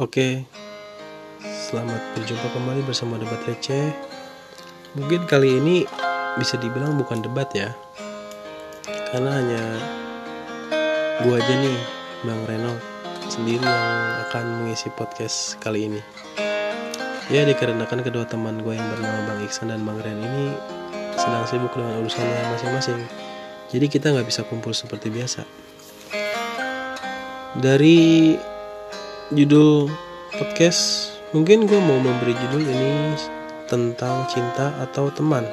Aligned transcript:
Oke, 0.00 0.48
selamat 1.44 2.16
berjumpa 2.16 2.48
kembali 2.56 2.88
bersama 2.88 3.20
Debat 3.20 3.36
Receh. 3.44 3.92
Mungkin 4.96 5.28
kali 5.28 5.60
ini 5.60 5.84
bisa 6.40 6.56
dibilang 6.56 6.96
bukan 6.96 7.20
debat 7.20 7.52
ya, 7.52 7.76
karena 9.12 9.28
hanya 9.28 9.62
gua 11.20 11.36
aja 11.36 11.52
nih, 11.52 11.76
Bang 12.24 12.40
Reno, 12.48 12.80
sendiri 13.28 13.60
yang 13.60 14.24
akan 14.24 14.64
mengisi 14.64 14.88
podcast 14.96 15.60
kali 15.60 15.92
ini. 15.92 16.00
Ya 17.28 17.44
dikarenakan 17.44 18.00
kedua 18.00 18.24
teman 18.24 18.64
gue 18.64 18.72
yang 18.72 18.88
bernama 18.96 19.28
Bang 19.28 19.44
Iksan 19.44 19.68
dan 19.68 19.84
Bang 19.84 20.00
Ren 20.00 20.16
ini 20.16 20.56
sedang 21.20 21.44
sibuk 21.44 21.76
dengan 21.76 22.00
urusannya 22.00 22.56
masing-masing. 22.56 23.04
Jadi 23.68 23.84
kita 23.92 24.16
nggak 24.16 24.32
bisa 24.32 24.48
kumpul 24.48 24.72
seperti 24.72 25.12
biasa. 25.12 25.44
Dari 27.60 28.32
judul 29.30 29.86
podcast. 30.34 31.14
Mungkin 31.30 31.70
gue 31.70 31.78
mau 31.78 32.02
memberi 32.02 32.34
judul 32.34 32.66
ini 32.66 33.14
tentang 33.70 34.26
cinta 34.26 34.74
atau 34.82 35.06
teman. 35.14 35.46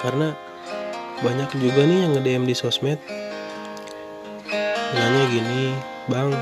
Karena 0.00 0.32
banyak 1.20 1.52
juga 1.60 1.84
nih 1.84 1.98
yang 2.08 2.12
nge-DM 2.16 2.44
di 2.48 2.54
sosmed. 2.56 2.96
Nanya 4.96 5.22
gini 5.28 5.76
bang 6.08 6.32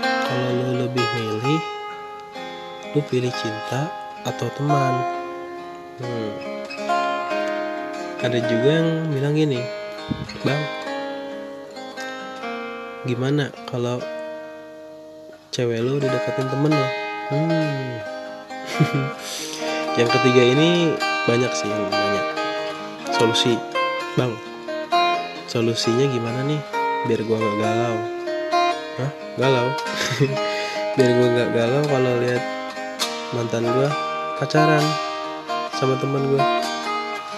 kalau 0.00 0.50
lu 0.56 0.86
lebih 0.86 1.04
milih 1.18 1.62
lu 2.96 3.00
pilih 3.12 3.32
cinta 3.36 3.92
atau 4.24 4.48
teman? 4.56 4.94
Hmm. 6.00 6.32
ada 8.24 8.40
juga 8.40 8.68
yang 8.80 8.88
bilang 9.12 9.36
gini 9.36 9.60
bang 10.48 10.62
gimana 13.04 13.52
kalau 13.68 14.00
cewek 15.50 15.82
lo 15.82 15.98
dideketin 15.98 16.46
temen 16.46 16.72
lo 16.72 16.86
hmm. 17.34 17.90
yang 19.98 20.08
ketiga 20.08 20.42
ini 20.46 20.94
banyak 21.26 21.52
sih 21.52 21.68
yang 21.68 21.90
nanya 21.90 22.22
solusi 23.20 23.52
bang. 24.16 24.32
Solusinya 25.50 26.06
gimana 26.08 26.40
nih? 26.46 26.60
Biar 27.04 27.20
gua 27.26 27.36
gak 27.36 27.56
galau. 27.60 27.96
Hah? 28.96 29.10
galau? 29.36 29.68
Biar 30.96 31.10
gua 31.18 31.28
gak 31.36 31.50
galau 31.52 31.82
kalau 31.84 32.12
lihat 32.22 32.42
mantan 33.36 33.68
gua 33.68 33.88
pacaran 34.40 34.84
sama 35.76 36.00
teman 36.00 36.32
gua. 36.32 36.40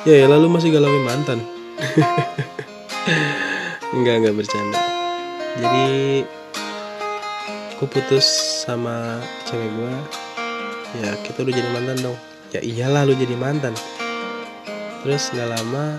Ya 0.06 0.22
ya 0.22 0.27
lalu 0.30 0.55
masih 0.55 0.70
galauin 0.70 1.02
mantan. 1.02 1.42
Enggak 3.96 4.24
enggak 4.24 4.34
bercanda. 4.38 4.78
Jadi 5.58 5.86
aku 7.83 7.98
putus 7.98 8.22
sama 8.62 9.19
cewek 9.42 9.66
gue 9.75 9.94
ya 11.02 11.19
kita 11.27 11.42
udah 11.42 11.50
jadi 11.50 11.70
mantan 11.75 11.98
dong. 11.98 12.19
Ya 12.55 12.62
iyalah 12.62 13.02
lu 13.02 13.19
jadi 13.19 13.34
mantan. 13.34 13.74
Terus 15.02 15.34
nggak 15.34 15.50
lama 15.50 15.98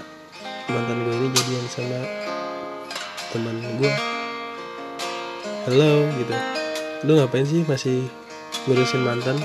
mantan 0.71 0.97
gue 1.03 1.11
ini 1.11 1.27
jadian 1.35 1.65
sama 1.67 1.99
teman 3.35 3.59
gue 3.83 3.91
halo 5.67 6.07
gitu. 6.23 6.31
Lu 7.03 7.19
ngapain 7.19 7.43
sih 7.43 7.67
masih 7.67 8.07
ngurusin 8.63 9.03
mantan? 9.03 9.35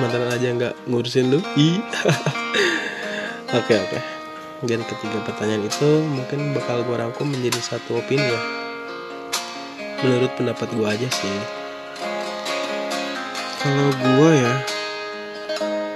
Mantan 0.00 0.24
aja 0.32 0.56
nggak 0.56 0.88
ngurusin 0.88 1.36
lu? 1.36 1.44
I 1.52 1.84
oke 3.60 3.74
oke. 3.76 3.98
Dan 4.64 4.80
ketiga 4.88 5.20
pertanyaan 5.28 5.68
itu 5.68 6.00
mungkin 6.00 6.56
bakal 6.56 6.80
gue 6.80 6.96
rangkum 6.96 7.28
menjadi 7.28 7.60
satu 7.60 8.00
opini 8.00 8.24
ya 8.24 8.40
menurut 10.00 10.32
pendapat 10.32 10.68
gue 10.72 10.88
aja 10.88 11.08
sih 11.12 11.63
kalau 13.64 13.88
gue 13.96 14.30
ya 14.44 14.54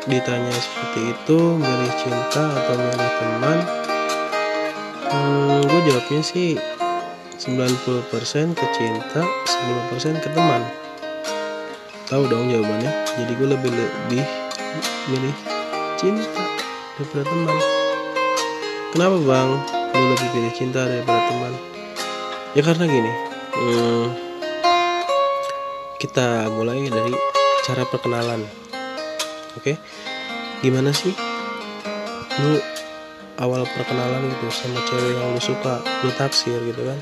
ditanya 0.08 0.56
seperti 0.56 1.12
itu 1.12 1.38
milih 1.60 1.92
cinta 2.00 2.42
atau 2.48 2.74
milih 2.80 3.10
teman 3.20 3.58
hmm, 5.12 5.60
gue 5.68 5.80
jawabnya 5.92 6.22
sih 6.24 6.56
90% 7.36 8.58
ke 8.58 8.66
cinta 8.74 9.22
10% 9.22 10.18
ke 10.18 10.28
teman. 10.34 10.62
Tahu 12.10 12.26
dong 12.26 12.50
jawabannya? 12.50 12.90
Jadi 13.14 13.32
gue 13.38 13.48
lebih 13.54 13.70
lebih 13.70 14.24
milih 15.06 15.34
cinta 15.94 16.42
daripada 16.98 17.30
teman. 17.30 17.58
Kenapa 18.90 19.16
bang? 19.22 19.50
Lu 19.94 20.04
lebih 20.18 20.28
pilih 20.34 20.52
cinta 20.56 20.82
daripada 20.82 21.20
teman? 21.30 21.52
Ya 22.58 22.62
karena 22.66 22.84
gini 22.90 23.12
hmm, 23.54 24.04
kita 26.02 26.50
mulai 26.58 26.90
dari 26.90 27.37
cara 27.68 27.84
perkenalan. 27.84 28.48
Oke? 29.60 29.76
Gimana 30.64 30.88
sih 30.96 31.12
lu 32.40 32.56
awal 33.36 33.68
perkenalan 33.68 34.24
gitu 34.24 34.48
sama 34.48 34.80
cewek 34.88 35.12
yang 35.12 35.36
lu 35.36 35.42
suka 35.42 35.84
lu 36.00 36.08
taksir 36.16 36.56
gitu 36.64 36.80
kan? 36.80 36.96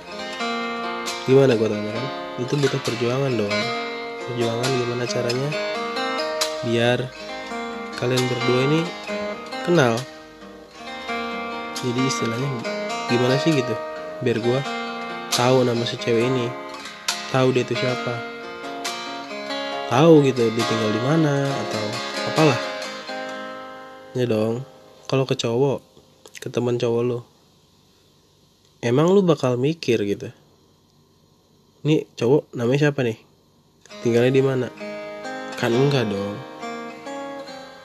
Gimana 1.30 1.54
gue 1.54 1.70
tanya 1.70 1.90
kan? 1.94 2.06
Itu 2.42 2.58
butuh 2.58 2.82
perjuangan 2.82 3.30
dong. 3.38 3.54
Perjuangan 4.26 4.70
gimana 4.82 5.04
caranya 5.06 5.48
biar 6.66 6.98
kalian 8.02 8.24
berdua 8.26 8.60
ini 8.66 8.80
kenal? 9.62 9.94
Jadi 11.78 12.00
istilahnya 12.10 12.50
gimana 13.06 13.38
sih 13.38 13.54
gitu? 13.54 13.74
Biar 14.18 14.42
gue 14.42 14.60
tahu 15.30 15.62
nama 15.62 15.86
si 15.86 15.94
cewek 15.94 16.26
ini 16.26 16.50
tahu 17.30 17.54
dia 17.54 17.62
itu 17.62 17.78
siapa 17.78 18.35
tahu 19.86 20.26
gitu 20.26 20.42
dia 20.50 20.64
tinggal 20.66 20.90
di 20.90 21.02
mana 21.02 21.46
atau 21.46 21.84
apalah. 22.32 22.60
Ya 24.16 24.24
dong 24.26 24.64
kalau 25.06 25.28
ke 25.28 25.38
cowok 25.38 25.84
ke 26.42 26.48
teman 26.50 26.80
cowok 26.80 27.02
lo 27.04 27.18
emang 28.82 29.12
lu 29.12 29.22
bakal 29.22 29.56
mikir 29.56 29.98
gitu 30.02 30.30
ini 31.86 32.02
cowok 32.18 32.50
namanya 32.58 32.90
siapa 32.90 33.06
nih? 33.06 33.14
Tinggalnya 34.02 34.34
di 34.34 34.42
mana? 34.42 34.66
Kan 35.54 35.70
enggak 35.70 36.10
dong. 36.10 36.34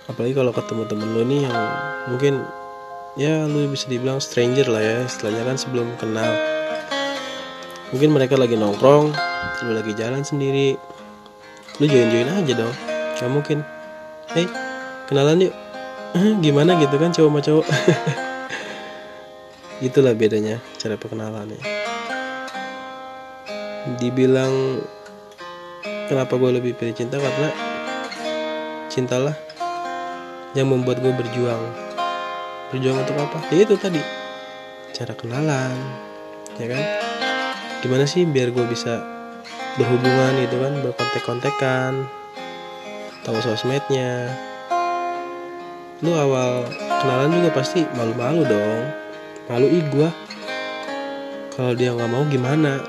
Apalagi 0.10 0.34
kalau 0.34 0.50
ketemu 0.50 0.84
temen 0.90 1.10
lo 1.14 1.22
nih 1.22 1.46
yang 1.46 1.58
mungkin 2.10 2.34
ya 3.14 3.46
lu 3.46 3.70
bisa 3.70 3.86
dibilang 3.86 4.18
stranger 4.18 4.66
lah 4.74 4.82
ya 4.82 4.98
istilahnya 5.06 5.46
kan 5.46 5.54
sebelum 5.54 5.86
kenal. 6.02 6.34
Mungkin 7.94 8.10
mereka 8.10 8.42
lagi 8.42 8.58
nongkrong 8.58 9.14
lu 9.70 9.72
lagi 9.78 9.94
jalan 9.94 10.26
sendiri 10.26 10.82
lu 11.78 11.86
join 11.86 12.10
join 12.12 12.28
aja 12.28 12.54
dong. 12.58 12.76
Gak 13.16 13.32
mungkin. 13.32 13.64
Hey 14.34 14.50
kenalan 15.12 15.44
yuk. 15.44 15.56
Gimana 16.40 16.80
gitu 16.80 16.96
kan 16.96 17.12
cowok 17.12 17.28
sama 17.28 17.40
cowok? 17.44 17.66
Itulah 19.92 20.16
bedanya 20.16 20.64
cara 20.80 20.96
perkenalannya. 20.96 21.60
Dibilang 24.00 24.80
kenapa 26.08 26.40
gue 26.40 26.52
lebih 26.56 26.80
pilih 26.80 26.96
cinta? 26.96 27.20
Karena 27.20 27.52
cintalah 28.88 29.36
yang 30.56 30.72
membuat 30.72 31.04
gue 31.04 31.12
berjuang. 31.12 31.60
Berjuang 32.72 33.04
untuk 33.04 33.20
apa? 33.20 33.52
Ya 33.52 33.68
itu 33.68 33.76
tadi. 33.76 34.00
Cara 34.96 35.12
kenalan 35.12 35.76
ya 36.56 36.72
kan? 36.72 36.84
Gimana 37.84 38.08
sih 38.08 38.24
biar 38.24 38.56
gue 38.56 38.64
bisa 38.64 39.04
berhubungan 39.80 40.32
gitu 40.44 40.56
kan 40.60 40.74
berkontek-kontekan 40.84 41.92
tahu 43.22 43.38
sosmednya. 43.40 44.34
Lu 46.02 46.12
awal 46.18 46.66
kenalan 47.02 47.30
juga 47.30 47.50
pasti 47.54 47.86
malu-malu 47.94 48.42
dong. 48.50 48.82
Malu 49.48 49.68
ih 49.70 49.86
gua. 49.94 50.10
Kalau 51.54 51.78
dia 51.78 51.94
nggak 51.94 52.10
mau 52.10 52.26
gimana? 52.26 52.82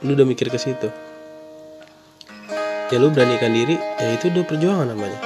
Lu 0.00 0.16
udah 0.16 0.24
mikir 0.24 0.48
ke 0.48 0.56
situ? 0.56 0.88
Ya 2.88 2.96
lu 2.96 3.12
beranikan 3.12 3.52
diri 3.52 3.76
ya 3.76 4.16
itu 4.16 4.32
udah 4.32 4.44
perjuangan 4.48 4.88
namanya. 4.88 5.20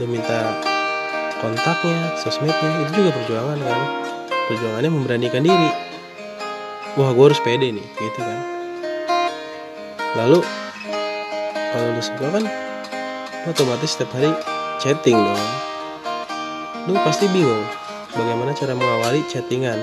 Lu 0.00 0.08
minta 0.08 0.56
kontaknya 1.44 2.16
sosmednya 2.24 2.88
itu 2.88 3.04
juga 3.04 3.10
perjuangan 3.12 3.58
kan. 3.60 3.80
Perjuangannya 4.48 4.90
memberanikan 4.90 5.44
diri. 5.44 5.70
Wah 6.96 7.12
gue 7.12 7.24
harus 7.28 7.42
pede 7.44 7.76
nih 7.76 7.84
gitu 8.00 8.20
kan 8.24 8.55
lalu 10.16 10.40
kalau 11.76 11.92
lu 11.92 12.00
suka 12.00 12.26
kan 12.32 12.44
lu 13.44 13.48
otomatis 13.52 13.92
setiap 13.92 14.16
hari 14.16 14.32
chatting 14.80 15.14
dong. 15.14 15.44
Lu 16.88 16.96
pasti 17.04 17.28
bingung 17.28 17.62
bagaimana 18.16 18.56
cara 18.56 18.72
mengawali 18.72 19.20
chattingan 19.28 19.76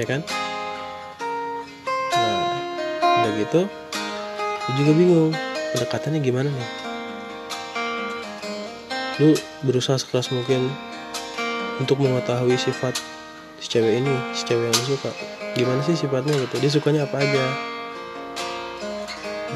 ya 0.00 0.04
kan? 0.08 0.24
Nah 2.16 2.56
udah 3.20 3.32
gitu 3.36 3.60
lu 4.64 4.70
juga 4.80 4.92
bingung 4.96 5.30
pendekatannya 5.76 6.20
gimana 6.24 6.48
nih? 6.48 6.70
Lu 9.20 9.36
berusaha 9.68 10.00
sekeras 10.00 10.32
mungkin 10.32 10.72
untuk 11.76 12.00
mengetahui 12.00 12.56
sifat 12.56 12.96
si 13.60 13.68
cewek 13.68 14.00
ini 14.00 14.14
si 14.32 14.48
cewek 14.48 14.72
yang 14.72 14.76
lu 14.76 14.84
suka. 14.96 15.12
Gimana 15.52 15.84
sih 15.84 15.98
sifatnya 15.98 16.32
gitu? 16.48 16.56
Dia 16.62 16.70
sukanya 16.72 17.04
apa 17.04 17.20
aja 17.20 17.69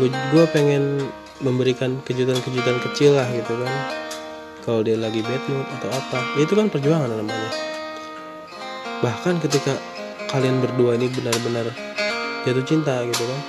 gue 0.00 0.44
pengen 0.50 0.98
memberikan 1.38 2.02
kejutan-kejutan 2.02 2.78
kecil 2.90 3.14
lah 3.14 3.28
gitu 3.30 3.54
kan. 3.58 3.74
Kalau 4.64 4.80
dia 4.80 4.96
lagi 4.96 5.20
bad 5.20 5.42
mood 5.46 5.66
atau 5.78 5.90
apa. 5.92 6.18
Ya 6.40 6.42
itu 6.48 6.54
kan 6.56 6.66
perjuangan 6.72 7.10
namanya. 7.10 7.50
Bahkan 9.04 9.44
ketika 9.44 9.76
kalian 10.32 10.58
berdua 10.64 10.96
ini 10.96 11.12
benar-benar 11.12 11.68
jatuh 12.42 12.64
cinta 12.64 13.04
gitu 13.04 13.22
kan. 13.22 13.40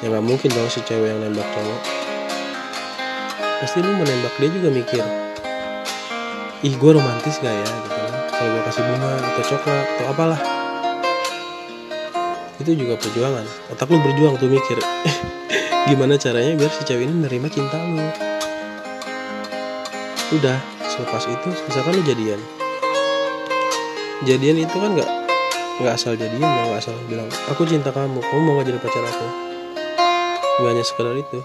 Ya 0.00 0.06
nggak 0.14 0.24
mungkin 0.24 0.48
dong 0.54 0.70
si 0.70 0.80
cewek 0.86 1.10
yang 1.10 1.20
nembak 1.20 1.46
cowok. 1.52 1.82
Pasti 3.62 3.78
lu 3.82 3.92
menembak 3.94 4.34
dia 4.38 4.50
juga 4.50 4.70
mikir 4.72 5.04
ih 6.62 6.78
gue 6.78 6.90
romantis 6.94 7.42
gak 7.42 7.50
ya? 7.50 7.66
gitu 7.66 7.90
kan. 7.90 8.12
Kalau 8.30 8.48
gue 8.54 8.62
kasih 8.70 8.82
bunga 8.86 9.10
atau 9.18 9.42
coklat 9.50 9.86
atau 9.98 10.06
apalah. 10.14 10.40
Itu 12.62 12.70
juga 12.78 12.94
perjuangan. 12.94 13.46
Otak 13.74 13.90
lu 13.90 13.98
berjuang 13.98 14.38
tuh 14.38 14.46
mikir 14.46 14.78
gimana 15.82 16.14
caranya 16.14 16.54
biar 16.54 16.70
si 16.70 16.86
cewek 16.86 17.10
ini 17.10 17.14
menerima 17.22 17.48
cinta 17.50 17.74
lu? 17.82 17.98
Udah 20.38 20.58
selepas 20.86 21.26
itu 21.26 21.48
misalkan 21.66 21.98
lu 21.98 22.02
jadian. 22.06 22.40
Jadian 24.22 24.62
itu 24.62 24.76
kan 24.78 24.94
nggak 24.94 25.10
nggak 25.82 25.94
asal 25.98 26.14
jadian 26.14 26.38
nggak 26.38 26.78
asal 26.78 26.94
bilang 27.10 27.26
aku 27.50 27.66
cinta 27.66 27.90
kamu 27.90 28.22
kamu 28.22 28.40
mau 28.46 28.62
gak 28.62 28.70
jadi 28.70 28.78
pacar 28.78 29.02
aku. 29.02 29.26
Nggak 30.62 30.70
hanya 30.70 30.84
sekedar 30.86 31.14
itu. 31.18 31.38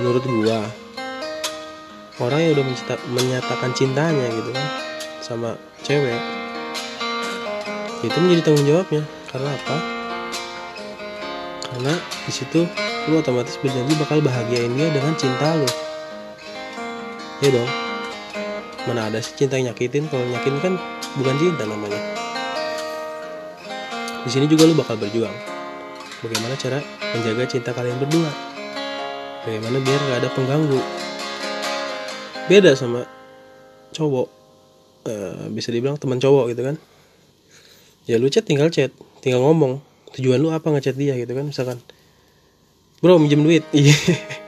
Menurut 0.00 0.24
gua 0.24 0.64
orang 2.24 2.40
yang 2.40 2.52
udah 2.56 2.64
menyatakan 3.12 3.70
cintanya 3.76 4.32
gitu 4.32 4.50
kan 4.56 4.66
sama 5.20 5.60
cewek 5.84 6.16
itu 8.00 8.16
menjadi 8.16 8.42
tanggung 8.48 8.64
jawabnya. 8.64 9.02
Karena 9.28 9.48
apa 9.52 10.01
karena 11.82 11.98
di 11.98 12.30
situ 12.30 12.62
lu 13.10 13.18
otomatis 13.18 13.58
berjanji 13.58 13.98
bakal 13.98 14.22
bahagiain 14.22 14.70
dia 14.78 14.86
dengan 14.94 15.18
cinta 15.18 15.58
lu. 15.58 15.66
Ya 17.42 17.50
dong. 17.50 17.70
Mana 18.86 19.10
ada 19.10 19.18
sih 19.18 19.34
cinta 19.34 19.58
yang 19.58 19.74
nyakitin? 19.74 20.06
Kalau 20.06 20.22
nyakitin 20.30 20.62
kan 20.62 20.74
bukan 21.18 21.34
cinta 21.42 21.66
namanya. 21.66 21.98
Di 24.22 24.30
sini 24.30 24.46
juga 24.46 24.70
lu 24.70 24.78
bakal 24.78 24.94
berjuang. 24.94 25.34
Bagaimana 26.22 26.54
cara 26.54 26.78
menjaga 27.18 27.50
cinta 27.50 27.74
kalian 27.74 27.98
berdua? 27.98 28.30
Bagaimana 29.42 29.82
biar 29.82 30.00
gak 30.06 30.18
ada 30.22 30.30
pengganggu? 30.38 30.80
Beda 32.46 32.78
sama 32.78 33.10
cowok. 33.90 34.30
Uh, 35.02 35.50
bisa 35.50 35.74
dibilang 35.74 35.98
teman 35.98 36.22
cowok 36.22 36.54
gitu 36.54 36.62
kan. 36.62 36.78
Ya 38.06 38.22
lu 38.22 38.30
chat 38.30 38.46
tinggal 38.46 38.70
chat 38.70 38.94
tinggal 39.18 39.42
ngomong 39.42 39.82
tujuan 40.18 40.38
lu 40.40 40.52
apa 40.52 40.68
ngechat 40.68 40.96
dia 40.96 41.16
gitu 41.16 41.32
kan 41.32 41.48
misalkan? 41.48 41.78
Bro 43.02 43.18
minjem 43.18 43.42
duit. 43.42 43.64
Iya 43.76 43.96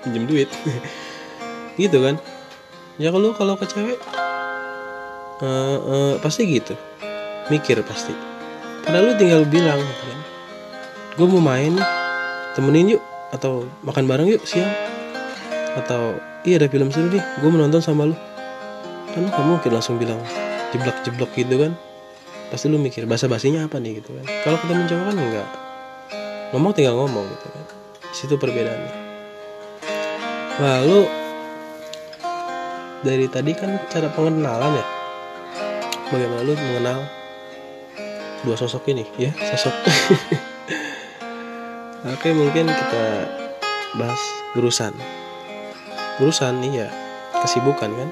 minjem 0.06 0.25
duit. 0.31 0.49
Gitu 1.81 1.99
kan? 1.99 2.22
Ya 3.02 3.11
kalau 3.11 3.34
kalau 3.34 3.58
ke 3.58 3.66
cewek 3.66 3.99
uh, 5.43 5.78
uh, 5.82 6.12
pasti 6.22 6.46
gitu. 6.46 6.78
Mikir 7.50 7.82
pasti. 7.82 8.14
Padahal 8.87 9.11
lu 9.11 9.14
tinggal 9.19 9.43
bilang 9.43 9.82
gitu 9.82 10.05
kan. 10.06 10.19
Gue 11.19 11.26
mau 11.26 11.43
main 11.43 11.75
temenin 12.55 12.94
yuk 12.94 13.02
atau 13.34 13.66
makan 13.82 14.06
bareng 14.06 14.31
yuk 14.31 14.46
siang. 14.46 14.70
Atau 15.75 16.22
iya 16.46 16.62
ada 16.62 16.70
film 16.70 16.94
seru 16.94 17.11
nih 17.11 17.25
gue 17.43 17.50
menonton 17.50 17.82
sama 17.82 18.06
lu. 18.06 18.16
Kan 19.11 19.26
kamu 19.34 19.58
mungkin 19.58 19.72
langsung 19.75 19.99
bilang 19.99 20.22
jeblok 20.70 20.96
jeblok 21.02 21.31
gitu 21.34 21.58
kan 21.58 21.75
pasti 22.55 22.71
lu 22.71 22.79
mikir 22.79 23.03
bahasa 23.11 23.27
basinya 23.27 23.67
apa 23.67 23.83
nih 23.83 23.99
gitu 23.99 24.15
kan. 24.15 24.23
Kalau 24.47 24.62
ketemu 24.62 24.87
cowok 24.87 25.05
kan 25.11 25.17
enggak. 25.19 25.49
Ngomong 26.55 26.71
tinggal 26.71 26.95
ngomong 27.03 27.27
gitu 27.27 27.47
kan. 27.51 27.65
Situ 28.15 28.39
perbedaannya. 28.39 28.95
Lalu 30.62 31.01
dari 33.03 33.27
tadi 33.27 33.51
kan 33.59 33.75
cara 33.91 34.06
pengenalan 34.15 34.79
ya. 34.79 34.87
Bagaimana 36.15 36.47
lu 36.47 36.55
mengenal 36.55 36.99
dua 38.47 38.55
sosok 38.55 38.87
ini 38.95 39.03
ya 39.19 39.35
sosok. 39.35 39.75
Oke 42.15 42.31
mungkin 42.31 42.71
kita 42.71 43.05
bahas 43.99 44.23
urusan. 44.55 44.95
Urusan 46.23 46.62
iya. 46.62 46.87
Kesibukan 47.35 47.91
kan? 47.91 48.09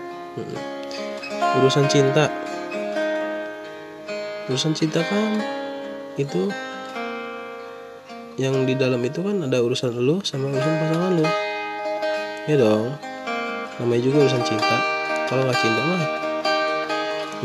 Urusan 1.62 1.86
cinta 1.86 2.41
urusan 4.50 4.74
cinta 4.74 5.06
kan 5.06 5.38
itu 6.18 6.50
yang 8.34 8.66
di 8.66 8.74
dalam 8.74 8.98
itu 9.04 9.22
kan 9.22 9.38
ada 9.44 9.62
urusan 9.62 9.94
lu 10.02 10.18
sama 10.26 10.50
urusan 10.50 10.74
pasangan 10.82 11.12
lu. 11.20 11.26
Ya 12.50 12.56
dong 12.58 12.90
namanya 13.78 14.02
juga 14.02 14.26
urusan 14.26 14.42
cinta. 14.42 14.76
Kalau 15.30 15.46
nggak 15.46 15.60
cinta 15.62 15.80
mah 15.86 16.02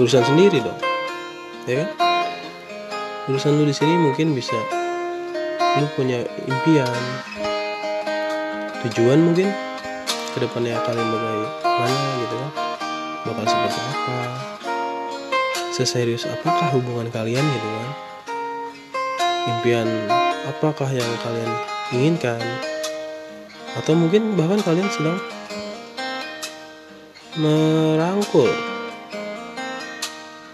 urusan 0.02 0.24
sendiri 0.26 0.58
dong 0.64 0.80
ya 1.70 1.86
kan? 1.86 1.90
Urusan 3.30 3.62
lu 3.62 3.70
di 3.70 3.76
sini 3.76 3.94
mungkin 3.94 4.34
bisa 4.34 4.58
lu 5.78 5.86
punya 5.94 6.26
impian 6.50 6.90
tujuan 8.88 9.20
mungkin 9.22 9.54
ke 10.34 10.38
depannya 10.42 10.82
kalian 10.82 11.08
bagaimana 11.14 11.98
gitu 12.26 12.36
kan? 12.42 12.52
Bakal 13.28 13.44
seperti 13.46 13.80
apa 13.84 14.57
seserius 15.78 16.26
apakah 16.26 16.74
hubungan 16.74 17.14
kalian 17.14 17.46
gitu 17.46 17.68
kan 17.70 17.92
impian 19.48 19.88
apakah 20.50 20.90
yang 20.90 21.08
kalian 21.22 21.52
inginkan 21.94 22.42
atau 23.78 23.94
mungkin 23.94 24.34
bahkan 24.34 24.58
kalian 24.66 24.90
sedang 24.90 25.22
merangkul 27.38 28.50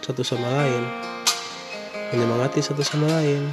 satu 0.04 0.20
sama 0.20 0.52
lain, 0.52 0.84
menyemangati 2.12 2.60
satu 2.60 2.84
sama 2.84 3.08
lain, 3.08 3.48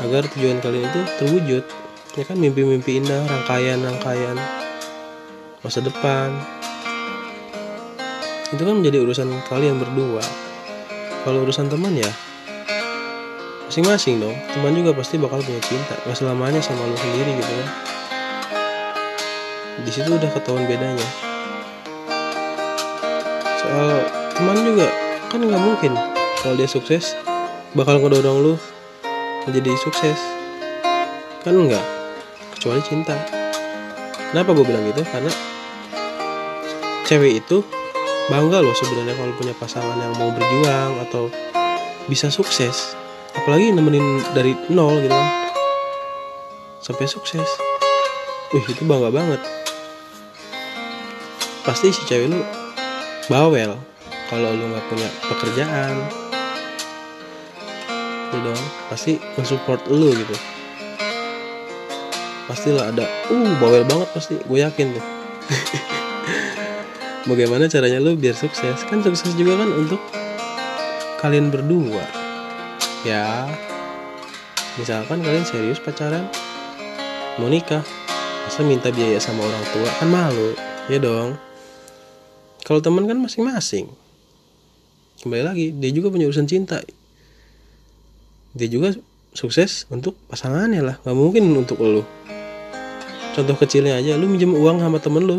agar 0.00 0.24
tujuan 0.32 0.64
kalian 0.64 0.88
itu 0.88 1.00
terwujud. 1.20 1.64
Ya 2.16 2.24
kan 2.24 2.40
mimpi-mimpi 2.40 3.02
indah, 3.02 3.28
rangkaian-rangkaian 3.28 4.40
masa 5.60 5.84
depan. 5.84 6.32
Itu 8.54 8.62
kan 8.62 8.78
menjadi 8.78 9.02
urusan 9.02 9.28
kalian 9.50 9.82
berdua. 9.82 10.22
Kalau 11.26 11.42
urusan 11.42 11.66
teman 11.66 11.98
ya 11.98 12.10
masing-masing 13.66 14.22
dong. 14.22 14.36
Teman 14.54 14.70
juga 14.78 14.94
pasti 14.94 15.18
bakal 15.18 15.42
punya 15.42 15.58
cinta, 15.66 15.98
gak 16.06 16.14
selamanya 16.14 16.62
sama 16.62 16.86
lu 16.86 16.94
sendiri 16.94 17.34
gitu 17.34 17.52
kan. 17.58 17.68
Di 19.82 19.90
situ 19.90 20.14
udah 20.14 20.30
ketahuan 20.30 20.70
bedanya 20.70 21.34
soal 23.64 24.06
teman 24.36 24.60
juga 24.60 24.86
kan 25.32 25.40
nggak 25.40 25.62
mungkin 25.64 25.92
kalau 26.44 26.54
dia 26.54 26.68
sukses 26.68 27.16
bakal 27.72 27.96
ngedorong 27.96 28.38
lu 28.44 28.54
menjadi 29.48 29.72
sukses 29.80 30.20
kan 31.40 31.56
enggak 31.56 31.82
kecuali 32.54 32.84
cinta 32.84 33.16
kenapa 34.30 34.52
gue 34.52 34.64
bilang 34.68 34.84
gitu 34.84 35.00
karena 35.08 35.32
cewek 37.08 37.40
itu 37.40 37.64
bangga 38.28 38.64
loh 38.64 38.72
sebenarnya 38.72 39.14
kalau 39.20 39.32
punya 39.36 39.54
pasangan 39.56 39.96
yang 40.00 40.14
mau 40.16 40.32
berjuang 40.32 40.92
atau 41.08 41.28
bisa 42.08 42.32
sukses. 42.32 42.96
Apalagi 43.34 43.74
nemenin 43.74 44.22
dari 44.32 44.56
nol 44.72 45.04
gitu 45.04 45.12
kan. 45.12 45.28
Sampai 46.80 47.04
sukses. 47.04 47.48
Wih 48.56 48.64
itu 48.64 48.82
bangga 48.88 49.12
banget. 49.12 49.40
Pasti 51.64 51.92
si 51.92 52.04
cewek 52.08 52.32
lu 52.32 52.40
bawel 53.28 53.76
kalau 54.32 54.48
lu 54.56 54.64
nggak 54.72 54.84
punya 54.88 55.08
pekerjaan. 55.28 55.94
Itu 58.30 58.36
dong. 58.40 58.64
Pasti 58.88 59.20
mensupport 59.36 59.80
lu 59.92 60.12
gitu. 60.16 60.36
Pastilah 62.48 62.88
ada. 62.88 63.04
Uh 63.28 63.52
bawel 63.60 63.84
banget 63.84 64.08
pasti. 64.16 64.40
Gue 64.48 64.64
yakin 64.64 64.96
tuh 64.96 65.04
bagaimana 67.24 67.68
caranya 67.68 68.00
lu 68.00 68.16
biar 68.16 68.36
sukses? 68.36 68.84
Kan 68.88 69.00
sukses 69.00 69.32
juga 69.36 69.60
kan 69.60 69.70
untuk 69.72 70.00
kalian 71.20 71.48
berdua. 71.48 72.04
Ya. 73.04 73.48
Misalkan 74.76 75.22
kalian 75.22 75.46
serius 75.46 75.78
pacaran 75.78 76.26
mau 77.38 77.46
nikah 77.46 77.82
masa 78.46 78.60
minta 78.66 78.90
biaya 78.90 79.20
sama 79.22 79.46
orang 79.46 79.64
tua? 79.72 79.90
Kan 80.00 80.08
malu. 80.12 80.52
Ya 80.92 81.00
dong. 81.00 81.36
Kalau 82.64 82.80
teman 82.80 83.08
kan 83.08 83.16
masing-masing. 83.20 83.88
Kembali 85.24 85.42
lagi 85.44 85.66
dia 85.72 85.90
juga 85.94 86.12
punya 86.12 86.28
urusan 86.28 86.48
cinta. 86.48 86.84
Dia 88.54 88.68
juga 88.68 88.92
sukses 89.32 89.88
untuk 89.88 90.18
pasangannya 90.28 90.82
lah. 90.84 90.96
Nggak 91.02 91.16
mungkin 91.16 91.44
untuk 91.56 91.80
lo 91.80 92.04
contoh 93.34 93.58
kecilnya 93.58 93.98
aja 93.98 94.14
lu 94.14 94.30
minjem 94.30 94.54
uang 94.54 94.78
sama 94.78 95.02
temen 95.02 95.26
lu. 95.26 95.38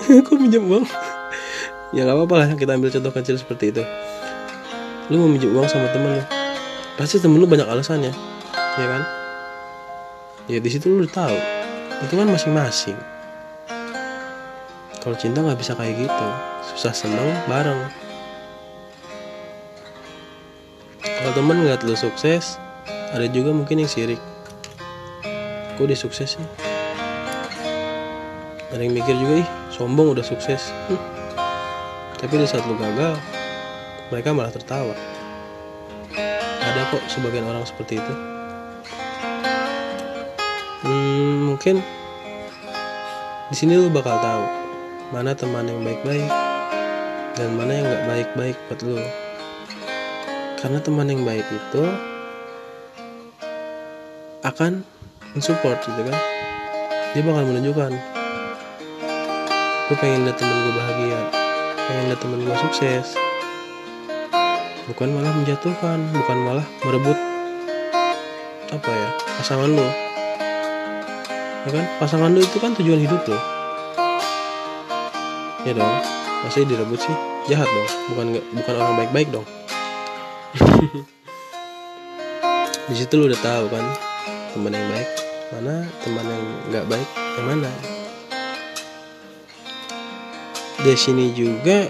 Kok 0.28 0.36
minjem 0.36 0.60
uang 0.68 0.84
ya 1.90 2.06
nggak 2.06 2.16
apa-apa 2.16 2.34
lah 2.38 2.46
kita 2.54 2.78
ambil 2.78 2.90
contoh 2.90 3.12
kecil 3.14 3.36
seperti 3.38 3.74
itu. 3.74 3.82
Lu 5.10 5.18
mau 5.18 5.28
minjem 5.30 5.50
uang 5.50 5.66
sama 5.66 5.90
temen 5.90 6.22
lu. 6.22 6.24
Pasti 6.94 7.18
temen 7.18 7.42
lu 7.42 7.46
banyak 7.50 7.66
alasannya 7.66 8.14
ya 8.78 8.86
kan? 8.86 9.02
Ya 10.46 10.58
di 10.62 10.70
situ 10.70 10.86
lu 10.90 11.06
tahu. 11.10 11.34
Itu 12.06 12.14
kan 12.14 12.30
masing-masing. 12.30 12.96
Kalau 15.00 15.16
cinta 15.16 15.42
nggak 15.42 15.58
bisa 15.58 15.74
kayak 15.74 16.06
gitu. 16.06 16.26
Susah 16.74 16.94
seneng 16.94 17.34
bareng. 17.50 17.80
Kalau 21.02 21.32
temen 21.36 21.60
ngeliat 21.60 21.82
lu 21.84 21.96
sukses 21.98 22.56
ada 23.10 23.26
juga 23.26 23.50
mungkin 23.50 23.82
yang 23.82 23.90
sirik. 23.90 24.20
Kok 25.74 25.88
dia 25.88 25.98
sukses 25.98 26.38
sih? 26.38 26.46
Ada 28.70 28.86
yang 28.86 28.94
mikir 28.94 29.18
juga 29.18 29.42
ih 29.42 29.48
sombong 29.74 30.14
udah 30.14 30.22
sukses. 30.22 30.70
Hmm. 30.86 31.19
Tapi 32.20 32.36
di 32.36 32.44
saat 32.44 32.68
lu 32.68 32.76
gagal 32.76 33.16
mereka 34.12 34.36
malah 34.36 34.52
tertawa. 34.52 34.92
Ada 36.60 36.92
kok 36.92 37.02
sebagian 37.08 37.48
orang 37.48 37.64
seperti 37.64 37.96
itu. 37.96 38.14
Hmm, 40.84 41.48
mungkin 41.48 41.80
di 43.48 43.56
sini 43.56 43.80
lu 43.80 43.88
bakal 43.88 44.20
tahu 44.20 44.44
mana 45.16 45.32
teman 45.32 45.64
yang 45.64 45.80
baik-baik 45.80 46.28
dan 47.40 47.48
mana 47.56 47.72
yang 47.72 47.86
nggak 47.88 48.04
baik-baik 48.04 48.56
buat 48.68 48.80
lu. 48.84 49.00
Karena 50.60 50.78
teman 50.84 51.08
yang 51.08 51.24
baik 51.24 51.48
itu 51.48 51.82
akan 54.44 54.84
mensupport 55.32 55.80
gitu 55.80 56.02
kan. 56.04 56.16
Dia 57.16 57.22
bakal 57.24 57.48
menunjukkan 57.48 58.20
gue 59.90 59.98
pengen 59.98 60.22
lihat 60.22 60.38
temen 60.38 60.54
gue 60.54 60.74
bahagia 60.78 61.39
pengen 61.90 62.06
lihat 62.06 62.22
temen 62.22 62.46
gue 62.46 62.54
sukses 62.70 63.18
bukan 64.86 65.10
malah 65.10 65.34
menjatuhkan 65.34 65.98
bukan 66.14 66.38
malah 66.46 66.66
merebut 66.86 67.18
apa 68.70 68.90
ya 68.94 69.10
pasangan 69.42 69.74
lo 69.74 69.88
ya 71.66 71.70
kan? 71.74 71.84
Pasangan 71.98 72.30
lo 72.30 72.38
itu 72.38 72.62
kan 72.62 72.78
tujuan 72.78 73.02
hidup 73.02 73.26
lo 73.26 73.38
ya 75.66 75.74
dong? 75.74 75.98
Masih 76.46 76.64
direbut 76.64 77.02
sih? 77.02 77.16
Jahat 77.50 77.66
dong? 77.66 77.88
Bukan 78.14 78.26
bukan 78.54 78.74
orang 78.80 78.94
baik-baik 78.96 79.28
dong? 79.34 79.44
Di 82.88 82.94
situ 82.94 83.18
lo 83.18 83.26
udah 83.26 83.40
tahu 83.42 83.66
kan 83.66 83.84
teman 84.54 84.72
yang 84.78 84.86
baik 84.94 85.08
mana 85.50 85.74
teman 86.06 86.26
yang 86.26 86.44
nggak 86.70 86.86
baik 86.86 87.08
yang 87.38 87.46
mana 87.50 87.70
di 90.80 90.94
sini 90.96 91.32
juga 91.36 91.88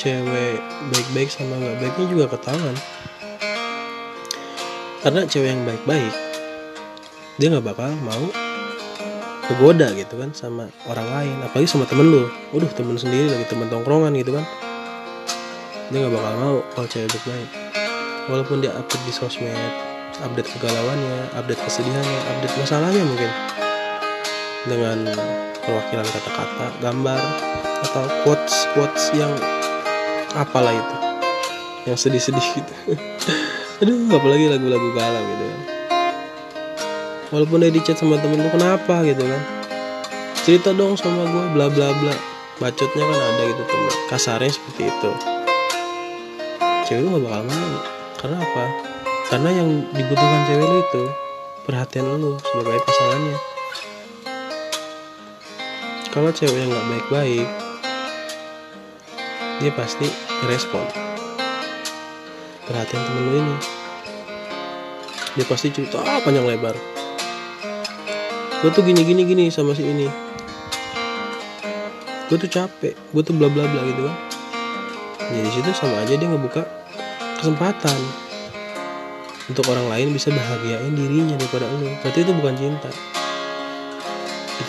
cewek 0.00 0.56
baik-baik 0.90 1.28
sama 1.28 1.60
nggak 1.60 1.76
baiknya 1.76 2.06
juga 2.08 2.24
ketahuan 2.32 2.76
karena 5.04 5.20
cewek 5.28 5.48
yang 5.52 5.62
baik-baik 5.68 6.14
dia 7.40 7.48
nggak 7.52 7.72
bakal 7.72 7.88
mau 8.04 8.24
kegoda 9.50 9.90
gitu 9.98 10.14
kan 10.14 10.30
sama 10.30 10.70
orang 10.86 11.08
lain. 11.10 11.36
Apalagi 11.42 11.66
sama 11.66 11.82
temen 11.90 12.06
lu. 12.06 12.30
Waduh 12.54 12.70
temen 12.70 12.94
sendiri 12.94 13.26
lagi 13.26 13.50
temen 13.50 13.66
tongkrongan 13.66 14.14
gitu 14.14 14.38
kan. 14.38 14.46
Dia 15.90 16.06
nggak 16.06 16.14
bakal 16.14 16.32
mau 16.38 16.56
kalau 16.76 16.86
cewek 16.86 17.10
baik-baik. 17.10 17.50
Walaupun 18.30 18.62
dia 18.62 18.70
update 18.78 19.02
di 19.08 19.12
sosmed 19.16 19.56
update 20.22 20.52
kegalauannya 20.54 21.34
update 21.34 21.58
kesedihannya 21.66 22.18
update 22.30 22.54
masalahnya 22.62 23.02
mungkin. 23.02 23.30
Dengan 24.68 24.98
perwakilan 25.64 26.06
kata-kata 26.06 26.66
gambar 26.80 27.20
atau 27.88 28.04
quotes 28.24 28.54
quotes 28.76 29.12
yang 29.16 29.32
apalah 30.36 30.74
itu 30.74 30.96
yang 31.88 31.96
sedih-sedih 31.96 32.46
gitu. 32.60 32.74
Aduh 33.80 34.12
apalagi 34.12 34.52
lagu-lagu 34.52 34.88
galau 34.92 35.22
gitu 35.24 35.44
kan. 35.44 35.60
Walaupun 37.30 37.62
dia 37.62 37.72
dicat 37.72 37.96
sama 37.96 38.18
temen 38.18 38.42
lu 38.42 38.50
kenapa? 38.50 39.06
gitu 39.06 39.22
kan. 39.22 39.42
Cerita 40.44 40.74
dong 40.74 40.98
sama 40.98 41.24
gue 41.24 41.44
bla 41.56 41.66
bla 41.72 41.88
bla. 42.02 42.14
Bacotnya 42.60 43.04
kan 43.08 43.18
ada 43.18 43.42
gitu 43.48 43.62
temen 43.64 43.94
kasarnya 44.12 44.52
seperti 44.52 44.92
itu. 44.92 45.10
Cewek 46.84 47.00
lu 47.06 47.08
gak 47.16 47.22
bakal 47.24 47.42
mau 47.48 47.72
karena 48.20 48.36
apa? 48.42 48.64
Karena 49.30 49.50
yang 49.54 49.68
dibutuhkan 49.94 50.40
cewek 50.50 50.66
lu 50.68 50.78
itu 50.84 51.02
perhatian 51.64 52.04
lu 52.20 52.36
sebagai 52.44 52.82
pasangannya 52.84 53.49
kalau 56.10 56.34
yang 56.34 56.66
nggak 56.66 56.86
baik-baik 56.90 57.48
dia 59.62 59.72
pasti 59.76 60.08
respon 60.50 60.82
perhatian 62.70 63.02
temen 63.02 63.22
lu 63.26 63.32
ini. 63.42 63.56
Dia 65.34 65.46
pasti 65.46 65.74
cerita 65.74 65.98
ah, 66.02 66.22
panjang 66.22 66.46
lebar. 66.46 66.78
Gue 68.62 68.70
tuh 68.70 68.86
gini 68.86 69.02
gini 69.02 69.26
gini 69.26 69.44
sama 69.50 69.74
si 69.74 69.82
ini. 69.82 70.06
Gue 72.30 72.38
tuh 72.38 72.46
capek 72.46 72.94
gue 72.94 73.22
tuh 73.26 73.34
bla 73.34 73.50
bla 73.50 73.66
bla 73.66 73.82
gitu 73.90 74.06
kan. 74.06 74.16
Jadi 75.30 75.48
situ 75.50 75.70
sama 75.74 76.02
aja 76.02 76.14
dia 76.14 76.26
ngebuka 76.26 76.62
kesempatan 77.42 77.98
untuk 79.50 79.66
orang 79.70 79.86
lain 79.90 80.08
bisa 80.14 80.30
bahagiain 80.30 80.94
dirinya 80.94 81.34
daripada 81.38 81.66
lu. 81.74 81.90
Berarti 82.02 82.18
itu 82.22 82.32
bukan 82.34 82.54
cinta 82.54 82.90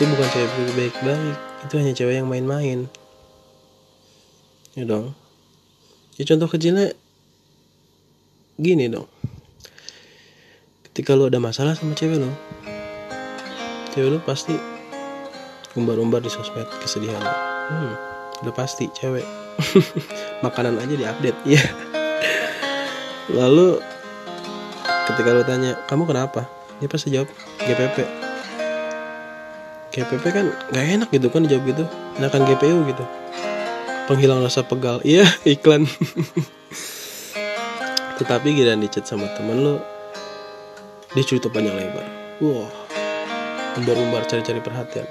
itu 0.01 0.10
bukan 0.17 0.29
cewek 0.34 0.74
baik-baik. 0.74 1.38
Itu 1.62 1.74
hanya 1.77 1.93
cewek 1.93 2.15
yang 2.17 2.25
main-main. 2.25 2.89
Ya 4.74 4.81
dong. 4.81 5.13
Ya 6.17 6.25
contoh 6.25 6.50
kecilnya 6.50 6.98
gini 8.58 8.89
dong. 8.89 9.05
Ketika 10.89 11.13
lu 11.13 11.29
ada 11.29 11.38
masalah 11.38 11.77
sama 11.77 11.93
cewek 11.93 12.17
lo 12.17 12.34
cewek 13.93 14.10
lo 14.10 14.17
pasti 14.25 14.58
umbar-umbar 15.77 16.25
di 16.25 16.34
sosmed 16.34 16.65
kesedihan 16.81 17.22
hmm, 17.70 17.93
udah 18.41 18.53
pasti 18.58 18.89
cewek. 18.98 19.27
Makanan 20.46 20.81
aja 20.81 20.98
diupdate. 20.98 21.39
Ya 21.46 21.62
lalu 23.38 23.77
ketika 25.13 25.29
lo 25.29 25.46
tanya 25.46 25.77
kamu 25.86 26.10
kenapa? 26.10 26.50
Dia 26.81 26.89
pasti 26.89 27.13
jawab 27.13 27.29
GPP 27.62 28.20
GPP 29.91 30.24
kan 30.31 30.48
nggak 30.71 30.86
enak 30.95 31.10
gitu 31.12 31.27
kan 31.27 31.43
dijawab 31.43 31.63
gitu. 31.67 31.83
Enakan 32.15 32.48
GPU 32.48 32.88
gitu. 32.88 33.03
Penghilang 34.07 34.39
rasa 34.39 34.63
pegal. 34.63 35.03
Iya 35.07 35.27
iklan. 35.43 35.83
Tetapi 38.19 38.48
gila 38.55 38.79
dicat 38.79 39.03
sama 39.03 39.27
temen 39.36 39.60
lo 39.60 39.75
dia 41.12 41.24
cerita 41.27 41.51
panjang 41.51 41.75
lebar. 41.75 42.07
Wah 42.39 42.71
umbar-umbar 43.75 44.24
cari-cari 44.31 44.63
perhatian. 44.63 45.07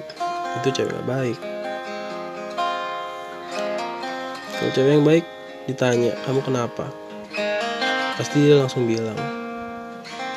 Itu 0.60 0.72
cewek 0.72 0.96
gak 0.96 1.08
baik. 1.08 1.38
Kalau 4.56 4.70
cewek 4.72 4.92
yang 4.96 5.04
baik 5.04 5.24
ditanya 5.68 6.16
kamu 6.24 6.40
kenapa? 6.40 6.88
Pasti 8.16 8.48
dia 8.48 8.56
langsung 8.60 8.88
bilang 8.88 9.16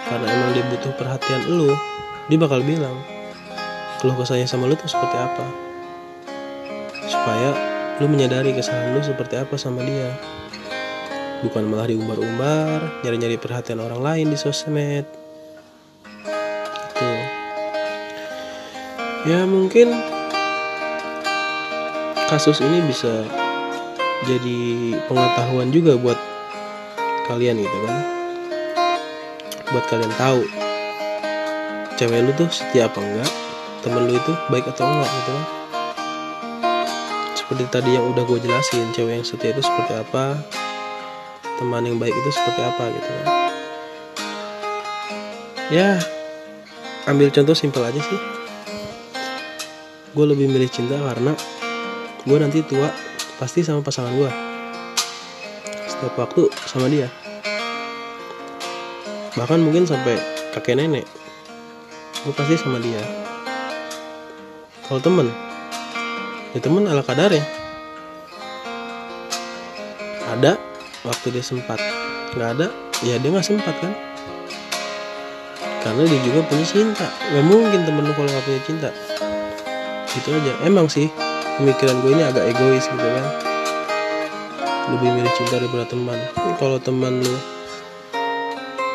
karena 0.03 0.27
emang 0.27 0.51
dia 0.51 0.63
butuh 0.67 0.91
perhatian 0.99 1.47
lu. 1.47 1.71
Dia 2.27 2.39
bakal 2.39 2.63
bilang 2.63 3.12
keluh 4.03 4.19
kesahnya 4.19 4.43
sama 4.43 4.67
lu 4.67 4.75
tuh 4.75 4.91
seperti 4.91 5.15
apa? 5.15 5.47
Supaya 7.07 7.55
lu 8.03 8.11
menyadari 8.11 8.51
kesalahan 8.51 8.99
lu 8.99 8.99
seperti 8.99 9.39
apa 9.39 9.55
sama 9.55 9.79
dia. 9.79 10.11
Bukan 11.39 11.71
malah 11.71 11.87
diumbar-umbar 11.87 12.99
nyari-nyari 13.07 13.39
perhatian 13.39 13.79
orang 13.79 14.03
lain 14.03 14.27
di 14.27 14.35
sosmed. 14.35 15.07
Itu 16.91 17.11
ya 19.23 19.47
mungkin 19.47 19.95
kasus 22.27 22.59
ini 22.59 22.83
bisa 22.83 23.23
jadi 24.27 24.59
pengetahuan 25.07 25.71
juga 25.71 25.95
buat 25.95 26.19
kalian 27.31 27.55
gitu 27.55 27.77
kan. 27.87 28.03
Buat 29.71 29.85
kalian 29.87 30.11
tahu 30.19 30.43
cewek 31.95 32.19
lu 32.19 32.35
tuh 32.35 32.51
setia 32.51 32.91
apa 32.91 32.99
enggak 32.99 33.42
temen 33.83 34.07
lu 34.07 34.15
itu 34.15 34.33
baik 34.47 34.63
atau 34.71 34.87
enggak 34.87 35.11
gitu 35.11 35.31
kan. 35.35 35.45
Seperti 37.35 37.63
tadi 37.67 37.89
yang 37.99 38.07
udah 38.15 38.23
gue 38.23 38.39
jelasin 38.39 38.95
cewek 38.95 39.19
yang 39.19 39.27
setia 39.27 39.51
itu 39.51 39.59
seperti 39.59 39.99
apa 39.99 40.39
teman 41.59 41.83
yang 41.83 41.99
baik 41.99 42.15
itu 42.15 42.29
seperti 42.31 42.61
apa 42.63 42.83
gitu 42.95 43.09
kan. 43.11 43.27
Ya 45.67 45.89
ambil 47.11 47.27
contoh 47.29 47.51
simpel 47.51 47.83
aja 47.83 47.99
sih. 47.99 48.19
Gue 50.15 50.25
lebih 50.31 50.47
milih 50.47 50.71
cinta 50.71 50.95
karena 50.95 51.35
gue 52.23 52.37
nanti 52.39 52.63
tua 52.63 52.87
pasti 53.35 53.67
sama 53.67 53.83
pasangan 53.83 54.15
gue 54.15 54.31
setiap 55.91 56.15
waktu 56.15 56.47
sama 56.63 56.87
dia. 56.87 57.11
Bahkan 59.35 59.59
mungkin 59.59 59.83
sampai 59.83 60.15
kakek 60.55 60.79
nenek 60.79 61.03
gue 62.23 62.31
pasti 62.31 62.55
sama 62.55 62.79
dia 62.79 63.22
kalau 64.87 64.99
temen? 64.99 65.27
Ya 66.53 66.59
temen 66.59 66.83
ala 66.85 67.01
kadar 67.01 67.31
ya. 67.31 67.43
Ada 70.33 70.59
waktu 71.07 71.27
dia 71.39 71.43
sempat. 71.45 71.79
Nggak 72.35 72.49
ada 72.59 72.67
ya 73.05 73.15
dia 73.17 73.29
nggak 73.31 73.47
sempat 73.47 73.75
kan. 73.79 73.93
Karena 75.83 76.03
dia 76.07 76.19
juga 76.23 76.39
punya 76.47 76.65
cinta. 76.67 77.07
Nggak 77.31 77.45
mungkin 77.47 77.79
temen 77.87 78.03
lu 78.05 78.13
kalau 78.15 78.29
nggak 78.29 78.45
punya 78.45 78.61
cinta. 78.67 78.89
Gitu 80.11 80.29
aja. 80.29 80.53
Emang 80.67 80.87
sih 80.91 81.07
pemikiran 81.57 82.03
gue 82.03 82.11
ini 82.13 82.23
agak 82.23 82.43
egois 82.53 82.85
gitu 82.85 83.07
kan. 83.07 83.25
Lebih 84.93 85.09
milih 85.09 85.33
cinta 85.39 85.55
daripada 85.63 85.85
teman. 85.87 86.19
Kalau 86.59 86.77
teman 86.77 87.23
lu 87.23 87.35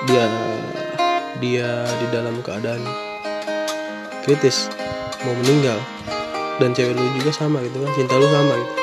dia 0.06 0.24
dia 1.38 1.70
di 1.98 2.06
dalam 2.14 2.38
keadaan 2.42 2.82
kritis 4.22 4.70
mau 5.24 5.34
meninggal. 5.42 5.78
Dan 6.58 6.74
cewek 6.74 6.98
lu 6.98 7.06
juga 7.14 7.30
sama 7.30 7.62
gitu 7.62 7.78
kan 7.82 7.90
cinta 7.94 8.14
lu 8.18 8.26
sama 8.26 8.54
gitu. 8.58 8.74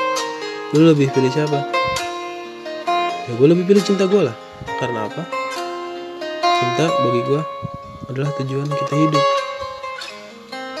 Lu 0.76 0.80
lebih 0.90 1.12
pilih 1.12 1.28
siapa? 1.28 1.58
Ya 3.26 3.32
gue 3.36 3.46
lebih 3.46 3.64
pilih 3.68 3.82
cinta 3.84 4.08
gue 4.08 4.22
lah. 4.24 4.36
Karena 4.80 5.06
apa? 5.06 5.22
Cinta 6.40 6.84
bagi 6.88 7.20
gue 7.24 7.40
adalah 8.08 8.30
tujuan 8.40 8.68
kita 8.68 8.94
hidup. 8.96 9.24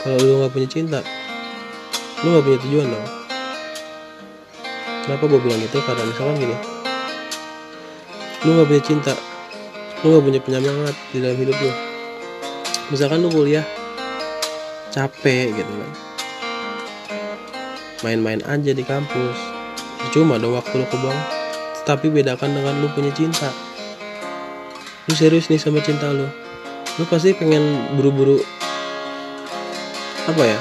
Kalau 0.06 0.16
lu 0.22 0.32
nggak 0.40 0.52
punya 0.54 0.68
cinta 0.70 1.00
lu 2.24 2.32
nggak 2.32 2.44
punya 2.48 2.58
tujuan 2.64 2.86
dong. 2.88 3.06
Kenapa 5.04 5.24
gue 5.28 5.40
bilang 5.44 5.60
gitu 5.60 5.78
karena 5.84 6.02
misalkan 6.08 6.36
gini. 6.40 6.56
Lu 8.42 8.50
nggak 8.56 8.68
punya 8.72 8.82
cinta 8.82 9.12
lu 10.00 10.06
nggak 10.12 10.24
punya 10.24 10.40
penyemangat 10.40 10.96
di 11.12 11.18
dalam 11.20 11.36
hidup 11.36 11.56
lu. 11.60 11.72
Misalkan 12.94 13.18
lu 13.20 13.28
kuliah 13.28 13.64
capek 14.96 15.52
gitu 15.52 15.68
kan. 15.68 15.92
Main-main 18.00 18.40
aja 18.48 18.72
di 18.72 18.80
kampus. 18.80 19.36
Cuma 20.16 20.40
dong 20.40 20.56
waktu 20.56 20.72
lu 20.72 20.88
kebuang 20.88 21.20
tapi 21.84 22.08
bedakan 22.08 22.56
dengan 22.56 22.80
lu 22.80 22.88
punya 22.96 23.12
cinta. 23.12 23.52
Lu 25.06 25.12
serius 25.12 25.52
nih 25.52 25.60
sama 25.60 25.84
cinta 25.84 26.08
lu. 26.08 26.24
Lu 26.96 27.04
pasti 27.12 27.36
pengen 27.36 27.92
buru-buru 28.00 28.40
apa 30.26 30.42
ya 30.42 30.58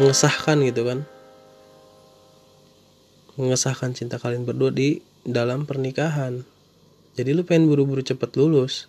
mengesahkan 0.00 0.64
gitu 0.64 0.88
kan. 0.88 1.04
Mengesahkan 3.36 3.92
cinta 3.92 4.16
kalian 4.16 4.48
berdua 4.48 4.72
di 4.72 5.04
dalam 5.28 5.68
pernikahan. 5.68 6.40
Jadi 7.20 7.36
lu 7.36 7.44
pengen 7.44 7.68
buru-buru 7.68 8.00
cepet 8.00 8.32
lulus. 8.40 8.88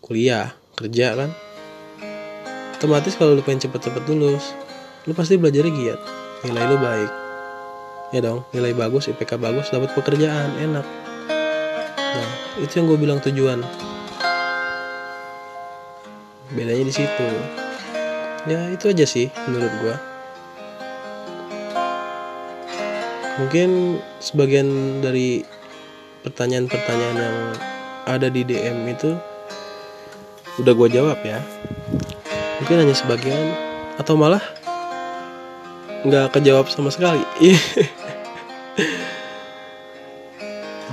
Kuliah 0.00 0.56
kerja 0.74 1.12
kan 1.18 1.30
otomatis 2.76 3.16
kalau 3.16 3.34
lu 3.34 3.42
pengen 3.42 3.66
cepet-cepet 3.66 4.04
lulus 4.12 4.52
lu 5.08 5.16
pasti 5.16 5.40
belajar 5.40 5.64
giat. 5.66 6.00
Nilai 6.44 6.64
lu 6.68 6.76
baik. 6.76 7.10
Ya 8.14 8.20
dong 8.22 8.44
nilai 8.52 8.76
bagus 8.76 9.08
IPK 9.08 9.40
bagus 9.40 9.72
dapat 9.72 9.90
pekerjaan 9.96 10.54
enak. 10.60 10.86
Nah 11.96 12.30
itu 12.60 12.72
yang 12.76 12.86
gue 12.86 12.98
bilang 13.00 13.18
tujuan. 13.24 13.64
Bedanya 16.52 16.84
di 16.84 16.94
situ. 16.94 17.28
Ya 18.46 18.70
itu 18.70 18.92
aja 18.92 19.04
sih 19.08 19.26
menurut 19.48 19.72
gue 19.82 19.96
mungkin 23.36 24.00
sebagian 24.16 25.00
dari 25.04 25.44
pertanyaan-pertanyaan 26.24 27.18
yang 27.20 27.38
ada 28.08 28.32
di 28.32 28.42
DM 28.48 28.88
itu 28.88 29.12
udah 30.56 30.72
gue 30.72 30.88
jawab 30.88 31.20
ya 31.20 31.44
mungkin 32.60 32.86
hanya 32.86 32.94
sebagian. 32.96 33.52
Atau 33.96 34.12
malah 34.20 34.44
nggak 36.04 36.36
kejawab 36.36 36.68
sama 36.68 36.92
sekali. 36.92 37.24